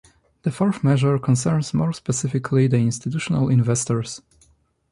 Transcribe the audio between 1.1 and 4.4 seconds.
concerns more specifically the institutional investors.